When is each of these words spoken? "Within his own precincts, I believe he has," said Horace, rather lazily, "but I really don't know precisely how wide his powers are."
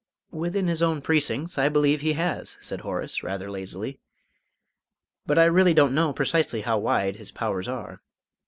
"Within 0.31 0.65
his 0.65 0.81
own 0.81 0.99
precincts, 1.03 1.59
I 1.59 1.69
believe 1.69 2.01
he 2.01 2.13
has," 2.13 2.57
said 2.59 2.81
Horace, 2.81 3.21
rather 3.21 3.51
lazily, 3.51 3.99
"but 5.27 5.37
I 5.37 5.45
really 5.45 5.75
don't 5.75 5.93
know 5.93 6.11
precisely 6.11 6.61
how 6.61 6.79
wide 6.79 7.17
his 7.17 7.31
powers 7.31 7.67
are." 7.67 8.01